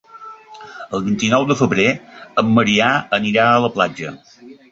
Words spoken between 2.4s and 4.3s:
en Maria anirà a la platja.